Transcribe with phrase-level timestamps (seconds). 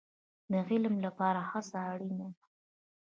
[0.51, 2.29] د علم لپاره هڅه اړین ده